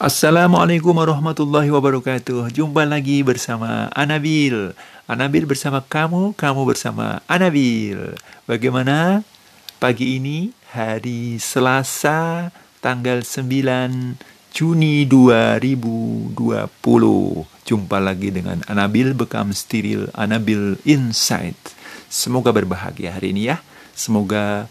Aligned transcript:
Assalamualaikum 0.00 0.96
warahmatullahi 0.96 1.68
wabarakatuh. 1.68 2.48
Jumpa 2.56 2.88
lagi 2.88 3.20
bersama 3.20 3.92
Anabil. 3.92 4.72
Anabil 5.04 5.44
bersama 5.44 5.84
kamu, 5.84 6.32
kamu 6.40 6.64
bersama 6.64 7.20
Anabil. 7.28 8.16
Bagaimana 8.48 9.20
pagi 9.76 10.16
ini 10.16 10.56
hari 10.72 11.36
Selasa 11.36 12.48
tanggal 12.80 13.20
9 13.20 14.16
Juni 14.56 15.04
2020. 15.04 16.32
Jumpa 17.68 18.00
lagi 18.00 18.32
dengan 18.32 18.64
Anabil 18.72 19.12
Bekam 19.12 19.52
Steril, 19.52 20.08
Anabil 20.16 20.80
Insight. 20.88 21.76
Semoga 22.08 22.56
berbahagia 22.56 23.20
hari 23.20 23.36
ini 23.36 23.52
ya. 23.52 23.60
Semoga 23.92 24.64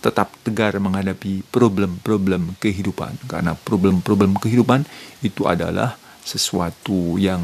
tetap 0.00 0.32
tegar 0.46 0.76
menghadapi 0.76 1.46
problem-problem 1.48 2.56
kehidupan 2.60 3.16
karena 3.26 3.56
problem-problem 3.56 4.36
kehidupan 4.38 4.84
itu 5.24 5.48
adalah 5.48 5.98
sesuatu 6.26 7.16
yang 7.22 7.42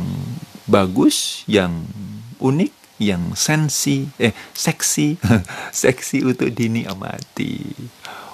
bagus, 0.66 1.46
yang 1.46 1.86
unik, 2.42 2.72
yang 2.98 3.34
sensi, 3.38 4.10
eh 4.18 4.34
seksi, 4.54 5.18
seksi 5.86 6.26
untuk 6.26 6.50
dinikmati. 6.50 7.62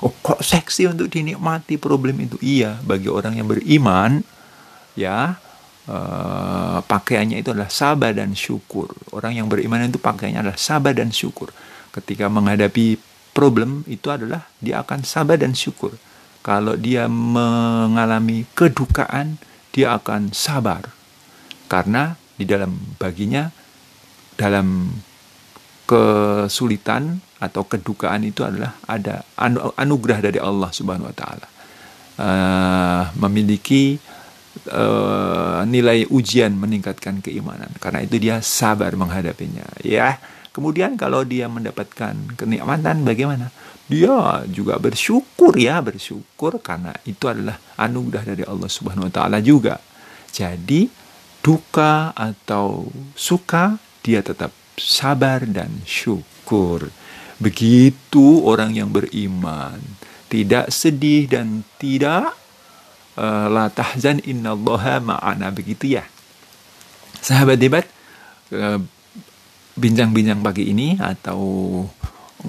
Oh, 0.01 0.15
kok 0.25 0.41
seksi 0.41 0.89
untuk 0.89 1.13
dinikmati 1.13 1.77
problem 1.77 2.23
itu? 2.25 2.41
Iya, 2.41 2.81
bagi 2.81 3.11
orang 3.11 3.37
yang 3.37 3.51
beriman, 3.51 4.23
ya 4.95 5.37
uh, 5.89 6.79
pakaiannya 6.85 7.43
itu 7.43 7.51
adalah 7.51 7.73
sabar 7.73 8.15
dan 8.15 8.37
syukur. 8.37 8.93
Orang 9.11 9.35
yang 9.35 9.51
beriman 9.51 9.89
itu 9.89 9.99
pakaiannya 9.99 10.49
adalah 10.49 10.61
sabar 10.61 10.95
dan 10.95 11.11
syukur. 11.11 11.51
Ketika 11.91 12.31
menghadapi 12.31 13.01
problem 13.39 13.87
itu 13.87 14.11
adalah 14.11 14.51
dia 14.59 14.83
akan 14.83 15.07
sabar 15.07 15.39
dan 15.39 15.55
syukur. 15.55 15.95
Kalau 16.43 16.75
dia 16.75 17.07
mengalami 17.07 18.43
kedukaan, 18.51 19.39
dia 19.71 19.95
akan 19.95 20.35
sabar. 20.35 20.91
Karena 21.71 22.19
di 22.35 22.43
dalam 22.43 22.75
baginya, 22.99 23.47
dalam 24.35 24.91
kesulitan 25.87 27.23
atau 27.39 27.63
kedukaan 27.63 28.27
itu 28.27 28.43
adalah 28.43 28.75
ada 28.91 29.23
anugerah 29.79 30.19
dari 30.19 30.43
Allah 30.43 30.75
Subhanahu 30.75 31.07
wa 31.07 31.15
taala. 31.15 31.47
Uh, 32.19 33.05
memiliki 33.23 34.03
uh, 34.75 35.63
nilai 35.63 36.11
ujian 36.11 36.51
meningkatkan 36.59 37.23
keimanan. 37.23 37.71
Karena 37.79 38.03
itu 38.03 38.19
dia 38.19 38.43
sabar 38.43 38.91
menghadapinya, 38.99 39.63
ya. 39.87 40.19
Kemudian 40.59 40.99
kalau 40.99 41.23
dia 41.23 41.47
mendapatkan 41.47 42.35
kenikmatan 42.35 43.07
bagaimana? 43.07 43.55
Dia 43.87 44.43
juga 44.51 44.75
bersyukur 44.83 45.55
ya, 45.55 45.79
bersyukur 45.79 46.59
karena 46.59 46.91
itu 47.07 47.31
adalah 47.31 47.63
anugerah 47.79 48.35
dari 48.35 48.43
Allah 48.43 48.67
Subhanahu 48.67 49.07
wa 49.07 49.15
taala 49.15 49.39
juga. 49.39 49.79
Jadi 50.35 50.91
duka 51.39 52.11
atau 52.11 52.91
suka 53.15 53.79
dia 54.03 54.19
tetap 54.19 54.51
sabar 54.75 55.47
dan 55.47 55.71
syukur. 55.87 56.91
Begitu 57.39 58.43
orang 58.43 58.75
yang 58.75 58.91
beriman, 58.91 59.79
tidak 60.27 60.75
sedih 60.75 61.31
dan 61.31 61.63
tidak 61.79 62.35
uh, 63.15 63.47
la 63.47 63.71
tahzan 63.71 64.19
innallaha 64.27 64.99
ma'ana 64.99 65.55
begitu 65.55 66.03
ya. 66.03 66.05
Sahabat 67.23 67.63
debat 67.63 67.87
uh, 68.51 68.83
bincang-bincang 69.79 70.43
pagi 70.43 70.75
ini 70.75 70.99
atau 70.99 71.41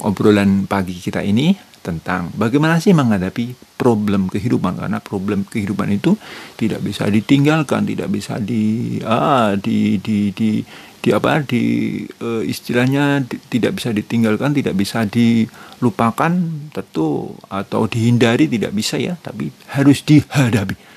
obrolan 0.01 0.65
pagi 0.65 0.97
kita 0.97 1.21
ini 1.21 1.55
tentang 1.79 2.29
bagaimana 2.35 2.77
sih 2.83 2.91
menghadapi 2.91 3.55
problem 3.79 4.27
kehidupan. 4.27 4.75
Karena 4.75 4.99
problem 4.99 5.47
kehidupan 5.47 5.95
itu 5.95 6.19
tidak 6.59 6.83
bisa 6.83 7.07
ditinggalkan 7.07 7.87
tidak 7.87 8.11
bisa 8.11 8.37
di 8.37 8.99
ah 9.07 9.55
di 9.55 9.97
di 10.03 10.35
di, 10.35 10.59
di 10.99 11.09
apa 11.15 11.39
di 11.47 12.03
uh, 12.19 12.43
istilahnya 12.43 13.23
di, 13.23 13.39
tidak 13.47 13.79
bisa 13.79 13.95
ditinggalkan 13.95 14.51
tidak 14.51 14.75
bisa 14.75 15.07
dilupakan 15.07 16.33
tentu 16.75 17.31
atau 17.47 17.87
dihindari 17.87 18.51
tidak 18.51 18.75
bisa 18.75 18.99
ya 18.99 19.15
tapi 19.15 19.55
harus 19.71 20.03
dihadapi 20.03 20.88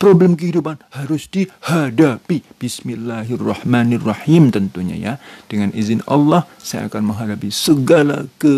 problem 0.00 0.32
kehidupan 0.32 0.80
harus 0.96 1.28
dihadapi. 1.28 2.40
Bismillahirrahmanirrahim 2.56 4.48
tentunya 4.48 4.96
ya. 4.96 5.14
Dengan 5.44 5.76
izin 5.76 6.00
Allah 6.08 6.48
saya 6.56 6.88
akan 6.88 7.12
menghadapi 7.12 7.52
segala 7.52 8.24
ke 8.40 8.54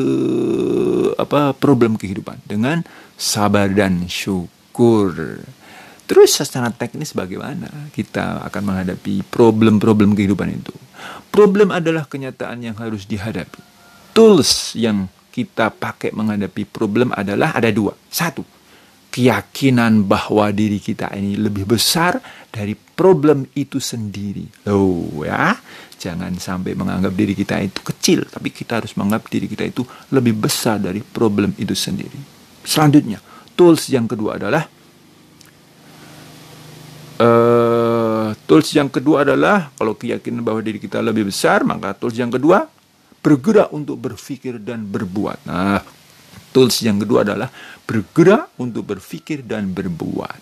apa 1.19 1.51
problem 1.59 1.99
kehidupan 1.99 2.39
dengan 2.47 2.87
sabar 3.19 3.67
dan 3.75 4.07
syukur. 4.07 5.43
Terus 6.07 6.31
secara 6.39 6.71
teknis 6.71 7.11
bagaimana 7.11 7.91
kita 7.91 8.47
akan 8.47 8.63
menghadapi 8.63 9.27
problem-problem 9.27 10.15
kehidupan 10.15 10.47
itu? 10.55 10.71
Problem 11.35 11.75
adalah 11.75 12.07
kenyataan 12.07 12.63
yang 12.63 12.79
harus 12.79 13.03
dihadapi. 13.11 13.59
Tools 14.15 14.79
yang 14.79 15.11
kita 15.33 15.73
pakai 15.73 16.13
menghadapi 16.13 16.69
problem 16.69 17.11
adalah 17.17 17.57
ada 17.57 17.73
dua. 17.73 17.97
Satu, 18.13 18.45
keyakinan 19.13 20.09
bahwa 20.09 20.49
diri 20.49 20.81
kita 20.81 21.13
ini 21.13 21.37
lebih 21.37 21.69
besar 21.69 22.17
dari 22.49 22.73
problem 22.73 23.45
itu 23.53 23.77
sendiri. 23.77 24.49
Loh 24.65 25.21
ya, 25.21 25.53
jangan 26.01 26.33
sampai 26.41 26.73
menganggap 26.73 27.13
diri 27.13 27.37
kita 27.37 27.61
itu 27.61 27.85
kecil, 27.85 28.25
tapi 28.25 28.49
kita 28.49 28.81
harus 28.81 28.97
menganggap 28.97 29.29
diri 29.29 29.47
kita 29.53 29.69
itu 29.69 29.85
lebih 30.17 30.41
besar 30.41 30.81
dari 30.81 31.05
problem 31.05 31.53
itu 31.61 31.77
sendiri. 31.77 32.17
Selanjutnya, 32.65 33.21
tools 33.53 33.93
yang 33.93 34.09
kedua 34.09 34.41
adalah 34.41 34.65
uh, 37.21 38.33
tools 38.49 38.73
yang 38.73 38.89
kedua 38.89 39.29
adalah 39.29 39.69
kalau 39.77 39.93
keyakinan 39.93 40.41
bahwa 40.41 40.65
diri 40.65 40.81
kita 40.81 41.05
lebih 41.05 41.29
besar, 41.29 41.69
maka 41.69 41.93
tools 41.93 42.17
yang 42.17 42.33
kedua 42.33 42.65
bergerak 43.23 43.71
untuk 43.77 44.01
berpikir 44.01 44.57
dan 44.59 44.89
berbuat. 44.89 45.47
Nah, 45.47 46.02
Tools 46.53 46.85
yang 46.85 47.01
kedua 47.01 47.25
adalah 47.25 47.49
bergerak 47.89 48.53
untuk 48.61 48.93
berpikir 48.93 49.43
dan 49.43 49.73
berbuat. 49.73 50.39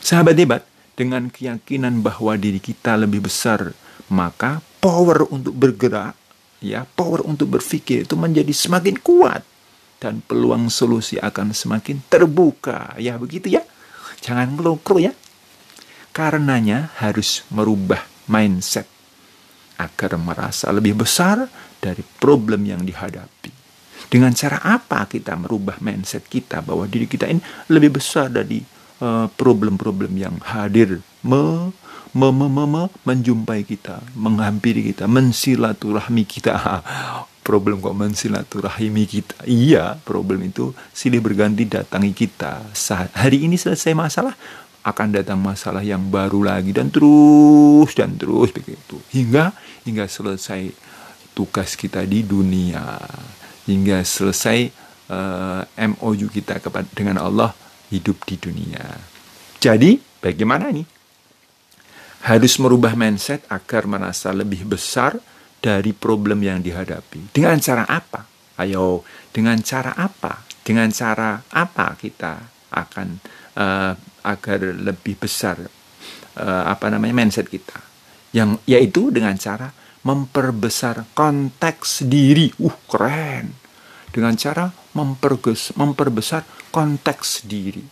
Sahabat 0.00 0.36
hebat, 0.40 0.62
dengan 0.96 1.28
keyakinan 1.28 2.00
bahwa 2.00 2.34
diri 2.40 2.56
kita 2.56 2.96
lebih 2.96 3.28
besar, 3.28 3.76
maka 4.08 4.64
power 4.80 5.28
untuk 5.28 5.52
bergerak, 5.52 6.16
ya, 6.64 6.88
power 6.88 7.20
untuk 7.28 7.52
berpikir 7.52 8.08
itu 8.08 8.16
menjadi 8.16 8.50
semakin 8.50 8.96
kuat 9.04 9.44
dan 10.00 10.24
peluang 10.24 10.72
solusi 10.72 11.20
akan 11.20 11.52
semakin 11.52 12.00
terbuka. 12.08 12.96
Ya, 12.96 13.20
begitu 13.20 13.52
ya. 13.52 13.62
Jangan 14.24 14.56
melukro 14.56 14.96
ya. 14.96 15.12
Karenanya 16.16 16.96
harus 16.96 17.44
merubah 17.52 18.00
mindset 18.24 18.88
agar 19.76 20.16
merasa 20.16 20.72
lebih 20.72 20.96
besar 20.96 21.44
dari 21.76 22.00
problem 22.00 22.64
yang 22.64 22.80
dihadapi. 22.80 23.35
Dengan 24.06 24.30
cara 24.32 24.62
apa 24.62 25.06
kita 25.10 25.34
merubah 25.34 25.78
mindset 25.82 26.26
kita 26.26 26.62
bahwa 26.62 26.86
diri 26.86 27.10
kita 27.10 27.26
ini 27.26 27.42
lebih 27.70 27.98
besar 27.98 28.30
dari 28.30 28.62
eh, 29.02 29.26
problem-problem 29.34 30.14
uh, 30.14 30.20
yang 30.20 30.36
hadir 30.46 31.02
me, 31.26 31.74
me, 32.14 32.28
me, 32.30 32.46
me, 32.46 32.64
me, 32.64 32.82
menjumpai 33.02 33.66
kita, 33.66 34.00
menghampiri 34.14 34.94
kita, 34.94 35.10
mensilaturahmi 35.10 36.22
kita. 36.22 36.54
problem 37.46 37.78
kok 37.78 37.94
mensilaturahmi 37.94 39.04
kita. 39.06 39.46
Iya, 39.46 40.02
problem 40.02 40.42
itu 40.42 40.74
silih 40.90 41.22
berganti 41.22 41.62
datangi 41.62 42.10
kita. 42.10 42.74
Saat 42.74 43.14
hari 43.14 43.46
ini 43.46 43.54
selesai 43.54 43.94
masalah, 43.94 44.34
akan 44.86 45.18
datang 45.18 45.42
masalah 45.42 45.82
yang 45.82 46.10
baru 46.10 46.46
lagi 46.46 46.70
dan 46.70 46.94
terus 46.94 47.90
dan 47.98 48.14
terus 48.14 48.54
begitu 48.54 49.02
hingga 49.10 49.50
hingga 49.82 50.06
selesai 50.06 50.70
tugas 51.34 51.74
kita 51.74 52.06
di 52.06 52.22
dunia 52.22 52.94
hingga 53.66 54.02
selesai 54.06 54.70
uh, 55.10 55.62
eh, 55.66 55.86
MOU 55.90 56.26
kita 56.30 56.62
kepada 56.62 56.86
dengan 56.94 57.20
Allah 57.20 57.50
hidup 57.90 58.22
di 58.26 58.38
dunia. 58.38 58.82
Jadi, 59.62 59.98
bagaimana 60.22 60.70
nih? 60.70 60.86
Harus 62.26 62.58
merubah 62.58 62.98
mindset 62.98 63.46
agar 63.46 63.86
merasa 63.86 64.34
lebih 64.34 64.66
besar 64.66 65.14
dari 65.62 65.94
problem 65.94 66.42
yang 66.42 66.58
dihadapi. 66.58 67.30
Dengan 67.34 67.58
cara 67.62 67.86
apa? 67.86 68.26
Ayo, 68.58 69.06
dengan 69.30 69.58
cara 69.62 69.94
apa? 69.94 70.42
Dengan 70.66 70.90
cara 70.90 71.38
apa 71.54 71.94
kita 71.94 72.34
akan 72.74 73.08
uh, 73.54 73.94
agar 74.26 74.58
lebih 74.74 75.14
besar 75.22 75.62
uh, 75.62 76.64
apa 76.66 76.86
namanya 76.90 77.14
mindset 77.14 77.46
kita? 77.46 77.78
Yang 78.34 78.58
yaitu 78.66 79.14
dengan 79.14 79.38
cara 79.38 79.70
memperbesar 80.06 81.02
konteks 81.18 82.06
diri. 82.06 82.54
Uh, 82.62 82.78
keren. 82.86 83.50
Dengan 84.14 84.38
cara 84.38 84.70
memperges, 84.94 85.74
memperbesar 85.74 86.46
konteks 86.70 87.42
diri. 87.42 87.82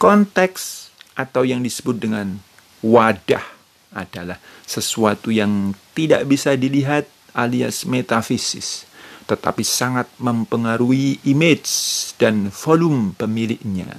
Konteks 0.00 0.88
atau 1.12 1.44
yang 1.44 1.60
disebut 1.60 2.00
dengan 2.00 2.40
wadah 2.80 3.44
adalah 3.92 4.40
sesuatu 4.64 5.28
yang 5.28 5.76
tidak 5.92 6.24
bisa 6.24 6.56
dilihat 6.56 7.06
alias 7.36 7.86
metafisis, 7.86 8.88
tetapi 9.30 9.62
sangat 9.62 10.10
mempengaruhi 10.18 11.22
image 11.28 11.70
dan 12.18 12.50
volume 12.50 13.14
pemiliknya. 13.14 13.94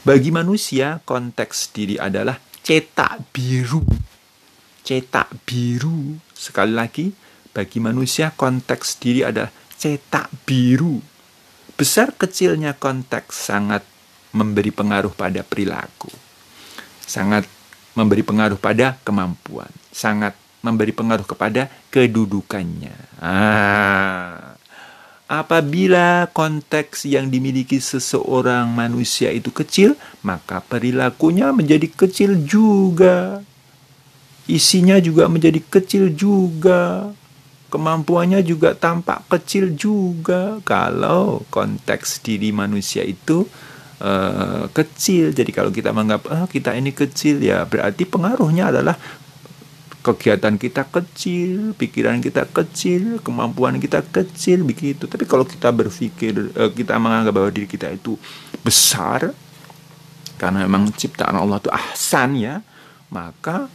Bagi 0.00 0.32
manusia, 0.32 1.04
konteks 1.04 1.76
diri 1.76 2.00
adalah 2.00 2.40
cetak 2.64 3.28
biru. 3.36 3.99
Cetak 4.90 5.46
biru. 5.46 6.18
Sekali 6.34 6.74
lagi, 6.74 7.14
bagi 7.54 7.78
manusia 7.78 8.34
konteks 8.34 8.98
diri 8.98 9.22
adalah 9.22 9.54
cetak 9.78 10.26
biru. 10.42 10.98
Besar 11.78 12.10
kecilnya 12.18 12.74
konteks 12.74 13.38
sangat 13.38 13.86
memberi 14.34 14.74
pengaruh 14.74 15.14
pada 15.14 15.46
perilaku. 15.46 16.10
Sangat 17.06 17.46
memberi 17.94 18.26
pengaruh 18.26 18.58
pada 18.58 18.98
kemampuan. 19.06 19.70
Sangat 19.94 20.34
memberi 20.58 20.90
pengaruh 20.90 21.22
kepada 21.22 21.70
kedudukannya. 21.94 23.22
Ah. 23.22 24.58
Apabila 25.30 26.26
konteks 26.34 27.06
yang 27.06 27.30
dimiliki 27.30 27.78
seseorang 27.78 28.66
manusia 28.74 29.30
itu 29.30 29.54
kecil, 29.54 29.94
maka 30.26 30.58
perilakunya 30.58 31.54
menjadi 31.54 31.86
kecil 31.86 32.42
juga. 32.42 33.46
Isinya 34.50 34.98
juga 34.98 35.30
menjadi 35.30 35.62
kecil 35.62 36.10
juga. 36.10 37.14
Kemampuannya 37.70 38.42
juga 38.42 38.74
tampak 38.74 39.30
kecil 39.30 39.78
juga 39.78 40.58
kalau 40.66 41.46
konteks 41.54 42.18
diri 42.18 42.50
manusia 42.50 43.06
itu 43.06 43.46
uh, 44.02 44.66
kecil. 44.74 45.30
Jadi 45.30 45.54
kalau 45.54 45.70
kita 45.70 45.94
menganggap 45.94 46.26
oh, 46.34 46.46
kita 46.50 46.74
ini 46.74 46.90
kecil 46.90 47.38
ya 47.38 47.62
berarti 47.62 48.02
pengaruhnya 48.10 48.74
adalah 48.74 48.98
kegiatan 50.02 50.56
kita 50.58 50.88
kecil, 50.88 51.76
pikiran 51.78 52.18
kita 52.24 52.48
kecil, 52.50 53.22
kemampuan 53.22 53.78
kita 53.78 54.02
kecil 54.02 54.66
begitu. 54.66 55.06
Tapi 55.06 55.22
kalau 55.22 55.46
kita 55.46 55.70
berpikir 55.70 56.50
uh, 56.58 56.74
kita 56.74 56.98
menganggap 56.98 57.32
bahwa 57.38 57.54
diri 57.54 57.70
kita 57.70 57.86
itu 57.92 58.18
besar 58.66 59.30
karena 60.40 60.64
memang 60.66 60.90
ciptaan 60.90 61.36
Allah 61.36 61.62
itu 61.62 61.70
ahsan 61.70 62.34
ya, 62.34 62.64
maka 63.12 63.68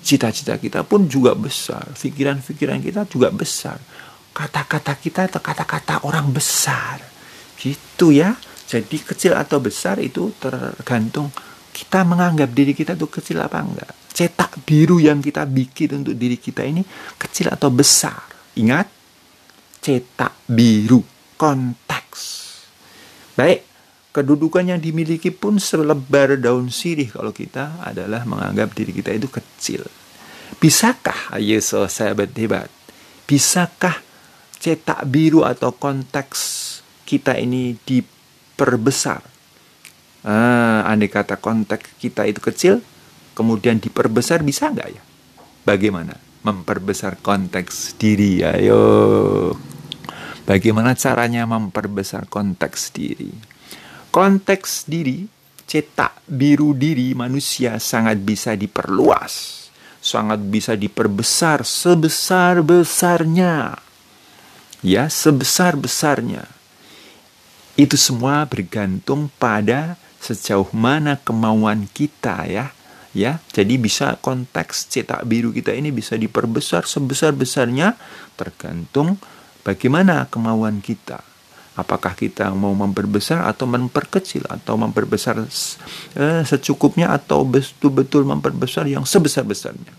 cita-cita 0.00 0.56
kita 0.56 0.82
pun 0.82 1.06
juga 1.06 1.36
besar, 1.36 1.84
pikiran-pikiran 1.94 2.80
kita 2.80 3.06
juga 3.06 3.28
besar. 3.30 3.78
Kata-kata 4.32 4.96
kita 4.96 5.28
atau 5.28 5.40
kata-kata 5.42 6.06
orang 6.08 6.32
besar. 6.32 7.00
Gitu 7.60 8.16
ya. 8.16 8.34
Jadi 8.70 9.02
kecil 9.02 9.34
atau 9.34 9.58
besar 9.58 9.98
itu 9.98 10.30
tergantung 10.38 11.28
kita 11.70 12.02
menganggap 12.02 12.50
diri 12.50 12.74
kita 12.74 12.94
itu 12.94 13.06
kecil 13.06 13.42
apa 13.42 13.62
enggak. 13.62 13.90
Cetak 14.10 14.62
biru 14.66 14.98
yang 14.98 15.22
kita 15.22 15.46
bikin 15.46 16.02
untuk 16.02 16.14
diri 16.14 16.38
kita 16.38 16.66
ini 16.66 16.82
kecil 17.18 17.50
atau 17.50 17.70
besar. 17.70 18.20
Ingat, 18.58 18.86
cetak 19.82 20.50
biru, 20.50 21.02
konteks. 21.38 22.22
Baik, 23.38 23.69
kedudukan 24.10 24.66
yang 24.66 24.80
dimiliki 24.82 25.30
pun 25.30 25.58
selebar 25.62 26.38
daun 26.38 26.70
sirih 26.70 27.10
kalau 27.10 27.30
kita 27.30 27.82
adalah 27.82 28.26
menganggap 28.26 28.74
diri 28.74 28.90
kita 28.90 29.14
itu 29.14 29.30
kecil. 29.30 29.86
Bisakah, 30.58 31.34
ayo 31.38 31.62
so 31.62 31.86
sahabat 31.86 32.34
hebat, 32.34 32.68
bisakah 33.24 34.02
cetak 34.58 35.06
biru 35.08 35.46
atau 35.46 35.72
konteks 35.72 36.38
kita 37.06 37.38
ini 37.38 37.78
di 37.86 38.02
diperbesar. 38.60 39.24
Ah, 40.20 40.84
andai 40.84 41.08
kata 41.08 41.40
konteks 41.40 41.96
kita 41.96 42.28
itu 42.28 42.44
kecil, 42.44 42.84
kemudian 43.32 43.80
diperbesar 43.80 44.44
bisa 44.44 44.68
nggak 44.68 44.88
ya? 44.92 45.00
Bagaimana 45.64 46.12
memperbesar 46.44 47.24
konteks 47.24 47.96
diri? 47.96 48.44
Ayo, 48.44 49.56
bagaimana 50.44 50.92
caranya 50.92 51.48
memperbesar 51.48 52.28
konteks 52.28 52.92
diri? 52.92 53.32
Konteks 54.10 54.90
diri, 54.90 55.22
cetak 55.70 56.26
biru 56.26 56.74
diri 56.74 57.14
manusia 57.14 57.78
sangat 57.78 58.18
bisa 58.18 58.58
diperluas, 58.58 59.70
sangat 60.02 60.42
bisa 60.50 60.74
diperbesar 60.74 61.62
sebesar-besarnya. 61.62 63.78
Ya, 64.82 65.06
sebesar-besarnya 65.06 66.42
itu 67.78 67.94
semua 67.94 68.42
bergantung 68.50 69.30
pada 69.38 69.94
sejauh 70.18 70.68
mana 70.74 71.14
kemauan 71.16 71.86
kita 71.88 72.44
ya. 72.50 72.74
Ya, 73.10 73.42
jadi 73.50 73.74
bisa 73.74 74.14
konteks 74.22 74.86
cetak 74.86 75.26
biru 75.26 75.50
kita 75.50 75.74
ini 75.74 75.90
bisa 75.90 76.14
diperbesar 76.14 76.86
sebesar-besarnya 76.86 77.98
tergantung 78.38 79.18
bagaimana 79.66 80.30
kemauan 80.30 80.78
kita. 80.78 81.18
Apakah 81.78 82.18
kita 82.18 82.50
mau 82.50 82.74
memperbesar 82.74 83.46
atau 83.46 83.64
memperkecil 83.64 84.42
atau 84.50 84.74
memperbesar 84.74 85.38
eh, 86.18 86.42
secukupnya 86.42 87.14
atau 87.14 87.46
betul-betul 87.46 88.26
memperbesar 88.26 88.90
yang 88.90 89.06
sebesar-besarnya. 89.06 89.94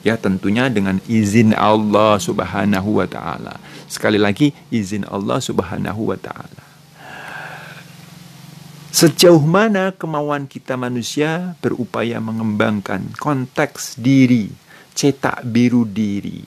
Ya, 0.00 0.14
tentunya 0.16 0.70
dengan 0.70 1.02
izin 1.04 1.52
Allah 1.52 2.16
Subhanahu 2.16 3.02
wa 3.02 3.06
taala. 3.10 3.58
Sekali 3.90 4.16
lagi 4.16 4.54
izin 4.72 5.04
Allah 5.04 5.42
Subhanahu 5.42 6.14
wa 6.14 6.18
taala. 6.18 6.64
Sejauh 8.96 9.44
mana 9.44 9.92
kemauan 9.92 10.48
kita 10.48 10.72
manusia 10.80 11.52
berupaya 11.60 12.16
mengembangkan 12.16 13.12
konteks 13.20 14.00
diri, 14.00 14.48
cetak 14.96 15.44
biru 15.44 15.84
diri. 15.84 16.40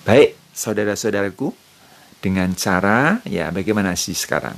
Baik, 0.00 0.40
saudara-saudaraku, 0.56 1.52
dengan 2.20 2.52
cara 2.52 3.24
ya 3.24 3.48
bagaimana 3.48 3.96
sih 3.96 4.14
sekarang 4.14 4.56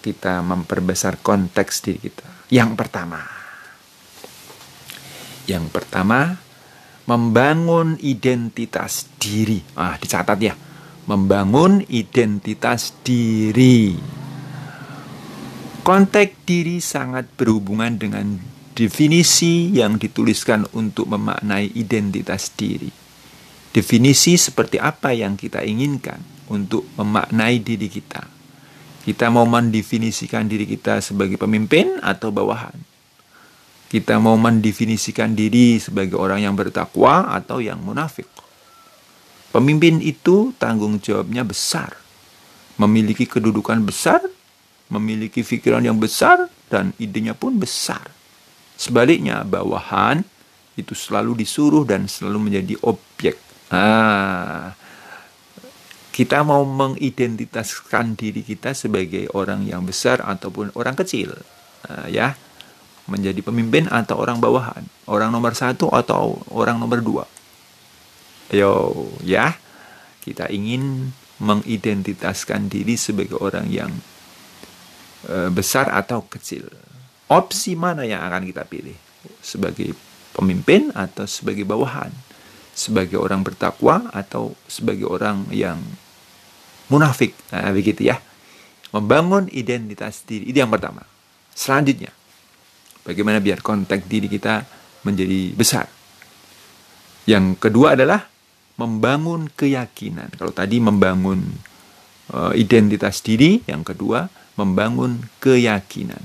kita 0.00 0.40
memperbesar 0.40 1.20
konteks 1.20 1.84
diri 1.84 2.00
kita. 2.08 2.28
Yang 2.50 2.72
pertama, 2.74 3.20
yang 5.44 5.68
pertama 5.68 6.40
membangun 7.04 8.00
identitas 8.00 9.06
diri. 9.20 9.60
Ah, 9.76 10.00
dicatat 10.00 10.38
ya. 10.40 10.56
Membangun 11.04 11.84
identitas 11.90 12.94
diri. 13.04 13.98
Konteks 15.80 16.46
diri 16.46 16.78
sangat 16.78 17.26
berhubungan 17.34 17.98
dengan 17.98 18.38
definisi 18.78 19.74
yang 19.74 19.98
dituliskan 19.98 20.70
untuk 20.76 21.10
memaknai 21.10 21.74
identitas 21.74 22.52
diri. 22.54 22.92
Definisi 23.74 24.38
seperti 24.38 24.78
apa 24.78 25.10
yang 25.10 25.34
kita 25.34 25.66
inginkan 25.66 26.29
untuk 26.50 26.84
memaknai 26.98 27.62
diri 27.62 27.86
kita. 27.86 28.26
Kita 29.00 29.32
mau 29.32 29.48
mendefinisikan 29.48 30.44
diri 30.44 30.68
kita 30.68 31.00
sebagai 31.00 31.40
pemimpin 31.40 31.96
atau 32.04 32.28
bawahan. 32.28 32.76
Kita 33.90 34.20
mau 34.20 34.36
mendefinisikan 34.36 35.32
diri 35.34 35.80
sebagai 35.80 36.20
orang 36.20 36.44
yang 36.44 36.54
bertakwa 36.54 37.32
atau 37.32 37.58
yang 37.58 37.80
munafik. 37.80 38.28
Pemimpin 39.50 39.98
itu 39.98 40.54
tanggung 40.60 41.00
jawabnya 41.02 41.42
besar, 41.42 41.96
memiliki 42.78 43.26
kedudukan 43.26 43.82
besar 43.82 44.22
memiliki 44.90 45.46
pikiran 45.46 45.80
yang 45.80 45.96
besar 45.96 46.50
dan 46.66 46.92
idenya 46.98 47.32
pun 47.32 47.56
besar. 47.56 48.10
Sebaliknya, 48.74 49.46
bawahan 49.46 50.26
itu 50.74 50.92
selalu 50.98 51.46
disuruh 51.46 51.86
dan 51.86 52.10
selalu 52.10 52.50
menjadi 52.50 52.74
objek. 52.82 53.38
Ah, 53.70 54.74
kita 56.10 56.42
mau 56.42 56.66
mengidentitaskan 56.66 58.18
diri 58.18 58.42
kita 58.42 58.74
sebagai 58.74 59.30
orang 59.32 59.66
yang 59.66 59.86
besar 59.86 60.22
ataupun 60.22 60.74
orang 60.74 60.98
kecil, 60.98 61.34
ah, 61.86 62.10
ya, 62.10 62.34
menjadi 63.06 63.40
pemimpin 63.42 63.86
atau 63.90 64.18
orang 64.18 64.38
bawahan, 64.38 64.82
orang 65.10 65.30
nomor 65.30 65.54
satu 65.54 65.90
atau 65.90 66.38
orang 66.50 66.78
nomor 66.78 67.02
dua. 67.02 67.24
Ayo, 68.50 68.90
ya, 69.22 69.54
kita 70.22 70.50
ingin 70.50 71.14
mengidentitaskan 71.40 72.66
diri 72.66 72.98
sebagai 72.98 73.38
orang 73.38 73.70
yang 73.70 73.90
Eh, 75.28 75.52
besar 75.52 75.92
atau 75.92 76.24
kecil. 76.24 76.64
Opsi 77.28 77.76
mana 77.76 78.08
yang 78.08 78.24
akan 78.24 78.48
kita 78.48 78.64
pilih? 78.64 78.96
Sebagai 79.44 79.92
pemimpin 80.32 80.88
atau 80.96 81.28
sebagai 81.28 81.68
bawahan? 81.68 82.08
Sebagai 82.72 83.20
orang 83.20 83.44
bertakwa 83.44 84.08
atau 84.14 84.56
sebagai 84.70 85.04
orang 85.04 85.44
yang 85.52 85.80
munafik? 86.88 87.36
Nah, 87.52 87.70
begitu 87.74 88.08
ya. 88.08 88.18
Membangun 88.90 89.46
identitas 89.52 90.24
diri. 90.26 90.50
Itu 90.50 90.64
yang 90.64 90.72
pertama. 90.72 91.06
Selanjutnya, 91.54 92.10
bagaimana 93.04 93.38
biar 93.38 93.60
konteks 93.60 94.08
diri 94.08 94.26
kita 94.26 94.64
menjadi 95.04 95.54
besar. 95.54 95.86
Yang 97.28 97.60
kedua 97.60 97.94
adalah 97.94 98.26
membangun 98.80 99.52
keyakinan. 99.52 100.32
Kalau 100.40 100.56
tadi 100.56 100.80
membangun 100.80 101.44
uh, 102.32 102.52
identitas 102.56 103.20
diri, 103.20 103.60
yang 103.68 103.84
kedua 103.84 104.26
membangun 104.56 105.28
keyakinan. 105.38 106.20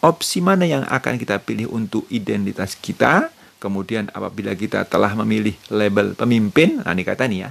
Opsi 0.00 0.40
mana 0.40 0.64
yang 0.64 0.86
akan 0.88 1.20
kita 1.20 1.42
pilih 1.44 1.68
untuk 1.68 2.08
identitas 2.08 2.72
kita? 2.78 3.28
Kemudian 3.60 4.08
apabila 4.16 4.56
kita 4.56 4.88
telah 4.88 5.12
memilih 5.12 5.52
label 5.68 6.16
pemimpin, 6.16 6.80
nah 6.80 6.96
ini 6.96 7.04
kata 7.04 7.28
nih 7.28 7.40
ya, 7.44 7.50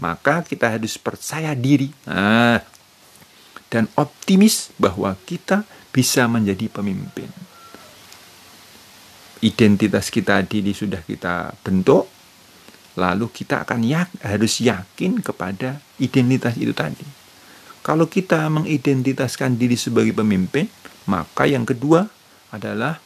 maka 0.00 0.40
kita 0.40 0.72
harus 0.72 0.96
percaya 0.96 1.52
diri 1.52 1.92
nah, 2.08 2.64
dan 3.68 3.84
optimis 4.00 4.72
bahwa 4.80 5.12
kita 5.28 5.68
bisa 5.92 6.24
menjadi 6.24 6.72
pemimpin. 6.72 7.28
Identitas 9.44 10.08
kita 10.08 10.40
diri 10.40 10.72
sudah 10.72 11.04
kita 11.04 11.52
bentuk, 11.60 12.08
lalu 12.96 13.28
kita 13.28 13.68
akan 13.68 13.84
yak, 13.84 14.08
harus 14.24 14.64
yakin 14.64 15.20
kepada 15.20 15.84
identitas 16.00 16.56
itu 16.56 16.72
tadi. 16.72 17.04
Kalau 17.84 18.08
kita 18.08 18.48
mengidentitaskan 18.48 19.60
diri 19.60 19.76
sebagai 19.76 20.16
pemimpin, 20.16 20.66
maka 21.06 21.44
yang 21.44 21.68
kedua 21.68 22.08
adalah 22.48 22.98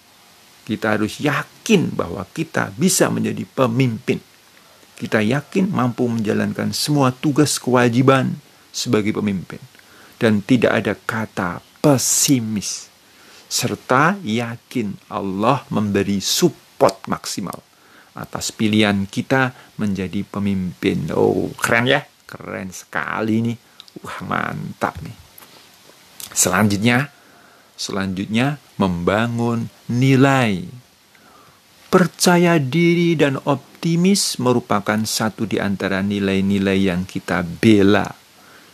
kita 0.65 0.95
harus 0.95 1.19
yakin 1.19 1.60
bahwa 1.95 2.27
kita 2.35 2.75
bisa 2.75 3.07
menjadi 3.13 3.47
pemimpin. 3.47 4.19
Kita 4.99 5.23
yakin 5.23 5.71
mampu 5.71 6.05
menjalankan 6.11 6.75
semua 6.77 7.15
tugas 7.15 7.57
kewajiban 7.57 8.37
sebagai 8.75 9.15
pemimpin. 9.17 9.63
Dan 10.21 10.45
tidak 10.45 10.73
ada 10.85 10.93
kata 10.93 11.51
pesimis. 11.81 12.93
Serta 13.51 14.21
yakin 14.21 14.95
Allah 15.09 15.65
memberi 15.73 16.21
support 16.21 17.09
maksimal 17.09 17.57
atas 18.15 18.53
pilihan 18.53 19.09
kita 19.09 19.55
menjadi 19.81 20.21
pemimpin. 20.29 21.09
Oh, 21.17 21.49
keren 21.57 21.89
ya? 21.89 22.05
Keren 22.29 22.69
sekali 22.71 23.41
nih. 23.43 23.57
Wah, 24.05 24.19
mantap 24.29 25.01
nih. 25.03 25.17
Selanjutnya, 26.31 27.11
selanjutnya 27.75 28.61
membangun 28.79 29.67
nilai. 29.91 30.63
Percaya 31.91 32.63
diri 32.63 33.19
dan 33.19 33.43
optimis 33.43 34.39
merupakan 34.39 35.03
satu 35.03 35.43
di 35.43 35.59
antara 35.59 36.07
nilai-nilai 36.07 36.87
yang 36.87 37.03
kita 37.03 37.43
bela, 37.43 38.07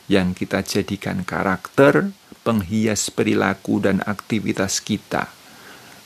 yang 0.06 0.36
kita 0.36 0.60
jadikan 0.60 1.24
karakter, 1.24 2.12
penghias 2.44 3.08
perilaku 3.08 3.80
dan 3.80 4.04
aktivitas 4.04 4.84
kita 4.84 5.32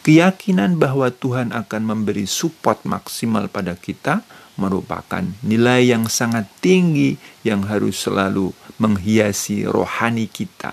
Keyakinan 0.01 0.81
bahwa 0.81 1.13
Tuhan 1.13 1.53
akan 1.53 1.83
memberi 1.85 2.25
support 2.25 2.89
maksimal 2.89 3.53
pada 3.53 3.77
kita 3.77 4.25
merupakan 4.57 5.21
nilai 5.45 5.93
yang 5.93 6.09
sangat 6.09 6.49
tinggi 6.65 7.21
yang 7.45 7.69
harus 7.69 8.01
selalu 8.09 8.57
menghiasi 8.81 9.69
rohani 9.69 10.25
kita. 10.25 10.73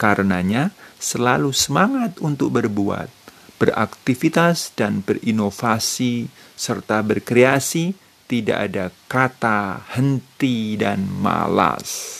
Karenanya, 0.00 0.72
selalu 0.96 1.52
semangat 1.52 2.16
untuk 2.24 2.56
berbuat, 2.56 3.12
beraktivitas, 3.56 4.72
dan 4.76 5.00
berinovasi, 5.02 6.28
serta 6.54 7.00
berkreasi. 7.00 7.96
Tidak 8.26 8.58
ada 8.58 8.90
kata 9.06 9.86
henti 9.94 10.74
dan 10.74 11.06
malas. 11.06 12.12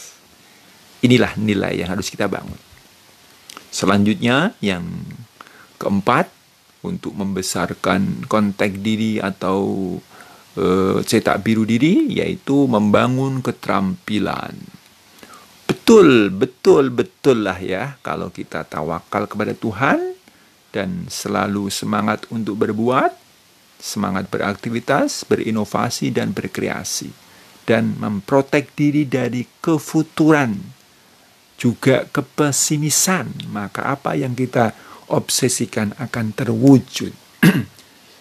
Inilah 1.03 1.35
nilai 1.35 1.83
yang 1.83 1.99
harus 1.99 2.07
kita 2.07 2.31
bangun. 2.31 2.59
Selanjutnya, 3.75 4.55
yang 4.63 4.87
Keempat, 5.77 6.33
untuk 6.81 7.13
membesarkan 7.13 8.25
kontak 8.31 8.81
diri 8.81 9.21
atau 9.21 9.93
e, 10.57 10.67
cetak 11.05 11.45
biru 11.45 11.69
diri, 11.69 12.09
yaitu 12.17 12.65
membangun 12.65 13.45
keterampilan. 13.45 14.57
Betul, 15.69 16.33
betul, 16.33 16.89
betul 16.89 17.45
lah 17.45 17.61
ya, 17.61 18.01
kalau 18.01 18.33
kita 18.33 18.65
tawakal 18.65 19.29
kepada 19.29 19.53
Tuhan 19.53 20.16
dan 20.75 21.09
selalu 21.09 21.71
semangat 21.73 22.27
untuk 22.29 22.61
berbuat, 22.61 23.15
semangat 23.77 24.29
beraktivitas, 24.29 25.25
berinovasi, 25.29 26.13
dan 26.13 26.33
berkreasi, 26.33 27.13
dan 27.69 27.97
memprotek 27.99 28.73
diri 28.77 29.05
dari 29.05 29.45
kefuturan, 29.61 30.57
juga 31.57 32.05
kepesimisan. 32.09 33.49
Maka, 33.49 33.89
apa 33.89 34.15
yang 34.17 34.37
kita 34.37 34.77
obsesikan 35.09 35.95
akan 35.97 36.35
terwujud. 36.35 37.15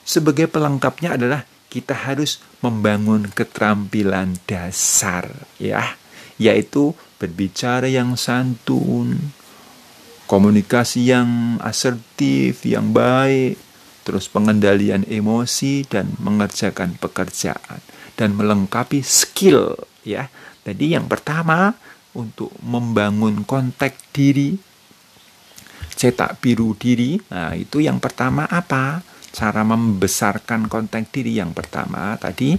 Sebagai 0.06 0.46
pelengkapnya 0.46 1.18
adalah 1.18 1.42
kita 1.68 2.08
harus 2.08 2.40
membangun 2.64 3.28
keterampilan 3.28 4.40
dasar 4.48 5.28
ya, 5.60 6.00
yaitu 6.40 6.96
berbicara 7.20 7.90
yang 7.92 8.16
santun, 8.16 9.34
komunikasi 10.26 11.14
yang 11.14 11.62
asertif, 11.62 12.66
yang 12.66 12.94
baik, 12.94 13.58
terus 14.06 14.30
pengendalian 14.30 15.06
emosi 15.10 15.86
dan 15.90 16.14
mengerjakan 16.22 16.98
pekerjaan 17.02 17.82
dan 18.14 18.38
melengkapi 18.38 19.02
skill 19.02 19.76
ya. 20.06 20.30
Jadi 20.66 20.98
yang 20.98 21.06
pertama 21.06 21.74
untuk 22.18 22.54
membangun 22.62 23.44
kontak 23.44 23.98
diri 24.14 24.58
cetak 25.96 26.44
biru 26.44 26.76
diri. 26.76 27.18
Nah, 27.32 27.56
itu 27.56 27.80
yang 27.80 27.98
pertama 28.04 28.46
apa? 28.46 29.02
Cara 29.36 29.64
membesarkan 29.68 30.68
konten 30.72 31.08
diri 31.08 31.40
yang 31.40 31.52
pertama 31.52 32.16
tadi 32.20 32.56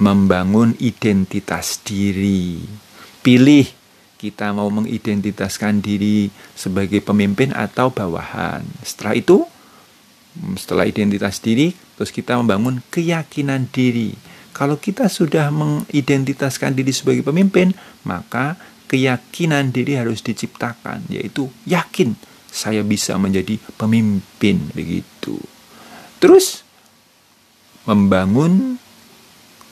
membangun 0.00 0.74
identitas 0.82 1.80
diri. 1.84 2.60
Pilih 3.24 3.83
kita 4.24 4.56
mau 4.56 4.72
mengidentitaskan 4.72 5.84
diri 5.84 6.32
sebagai 6.56 7.04
pemimpin 7.04 7.52
atau 7.52 7.92
bawahan. 7.92 8.64
Setelah 8.80 9.12
itu, 9.20 9.44
setelah 10.56 10.88
identitas 10.88 11.44
diri, 11.44 11.76
terus 12.00 12.08
kita 12.08 12.40
membangun 12.40 12.80
keyakinan 12.88 13.68
diri. 13.68 14.16
Kalau 14.56 14.80
kita 14.80 15.12
sudah 15.12 15.52
mengidentitaskan 15.52 16.72
diri 16.72 16.96
sebagai 16.96 17.20
pemimpin, 17.20 17.76
maka 18.08 18.56
keyakinan 18.88 19.68
diri 19.74 20.00
harus 20.00 20.24
diciptakan, 20.24 21.04
yaitu 21.12 21.52
yakin 21.68 22.16
saya 22.48 22.80
bisa 22.86 23.18
menjadi 23.20 23.60
pemimpin 23.76 24.72
begitu. 24.72 25.36
Terus 26.22 26.64
membangun 27.84 28.78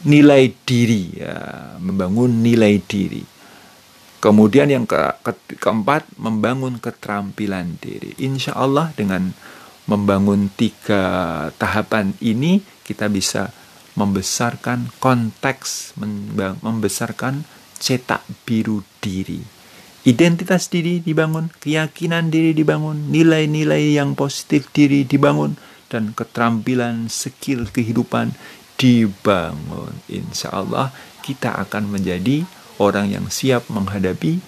nilai 0.03 0.51
diri 0.67 1.23
ya, 1.23 1.39
membangun 1.79 2.43
nilai 2.43 2.83
diri. 2.83 3.32
Kemudian 4.23 4.71
yang 4.71 4.87
ke, 4.87 5.19
ke, 5.27 5.59
keempat 5.59 6.07
membangun 6.15 6.79
keterampilan 6.79 7.75
diri. 7.83 8.15
Insya 8.23 8.55
Allah 8.55 8.95
dengan 8.95 9.35
membangun 9.91 10.47
tiga 10.55 11.03
tahapan 11.59 12.15
ini 12.23 12.63
kita 12.87 13.11
bisa 13.11 13.51
membesarkan 13.99 14.95
konteks, 15.03 15.99
membesarkan 16.63 17.43
cetak 17.83 18.23
biru 18.47 18.87
diri. 19.03 19.43
Identitas 20.07 20.71
diri 20.71 21.03
dibangun, 21.03 21.51
keyakinan 21.59 22.31
diri 22.31 22.55
dibangun, 22.55 23.11
nilai-nilai 23.11 23.99
yang 23.99 24.15
positif 24.15 24.71
diri 24.71 25.03
dibangun, 25.03 25.59
dan 25.91 26.15
keterampilan 26.15 27.11
skill 27.11 27.69
kehidupan 27.69 28.33
dibangun. 28.79 29.93
Insya 30.07 30.55
Allah 30.55 30.95
kita 31.21 31.59
akan 31.59 31.99
menjadi 31.99 32.43
orang 32.81 33.13
yang 33.13 33.27
siap 33.29 33.69
menghadapi 33.69 34.41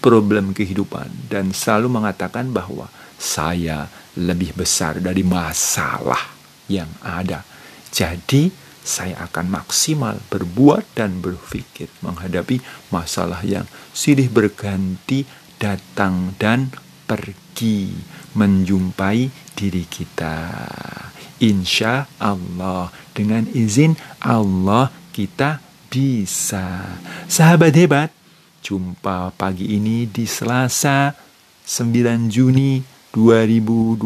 problem 0.00 0.56
kehidupan 0.56 1.28
dan 1.28 1.52
selalu 1.52 2.00
mengatakan 2.00 2.54
bahwa 2.54 2.88
saya 3.20 3.92
lebih 4.16 4.56
besar 4.56 4.96
dari 4.96 5.20
masalah 5.20 6.32
yang 6.72 6.88
ada. 7.04 7.44
Jadi 7.92 8.48
saya 8.80 9.28
akan 9.28 9.52
maksimal 9.52 10.16
berbuat 10.32 10.96
dan 10.96 11.20
berpikir 11.20 11.92
menghadapi 12.00 12.64
masalah 12.88 13.44
yang 13.44 13.68
silih 13.92 14.32
berganti 14.32 15.28
datang 15.60 16.32
dan 16.40 16.72
pergi 17.04 17.92
menjumpai 18.32 19.28
diri 19.52 19.84
kita. 19.84 20.48
Insya 21.44 22.08
Allah 22.16 22.88
dengan 23.12 23.44
izin 23.52 23.96
Allah 24.24 24.88
kita 25.12 25.69
bisa. 25.90 26.96
Sahabat 27.26 27.74
hebat, 27.74 28.08
jumpa 28.62 29.34
pagi 29.34 29.74
ini 29.74 30.06
di 30.06 30.24
Selasa 30.24 31.12
9 31.66 32.30
Juni 32.30 32.80
2020 33.10 33.98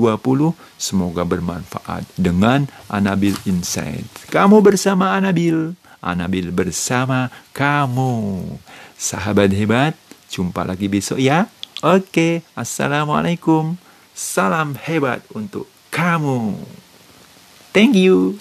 semoga 0.80 1.22
bermanfaat 1.28 2.08
dengan 2.16 2.64
Anabil 2.88 3.36
Insight. 3.44 4.08
Kamu 4.32 4.64
bersama 4.64 5.12
Anabil, 5.12 5.76
Anabil 6.00 6.48
bersama 6.48 7.28
kamu. 7.52 8.40
Sahabat 8.96 9.52
hebat, 9.52 9.92
jumpa 10.32 10.64
lagi 10.64 10.88
besok 10.88 11.20
ya. 11.20 11.52
Oke, 11.84 12.40
Assalamualaikum. 12.56 13.76
Salam 14.16 14.72
hebat 14.80 15.20
untuk 15.36 15.68
kamu. 15.92 16.56
Thank 17.76 18.00
you. 18.00 18.40